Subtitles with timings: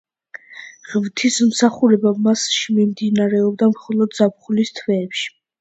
[0.93, 5.33] ღვთისმსხურება მასში მიმდინარეობდა მხოლოდ ზაფხულის თვეებში.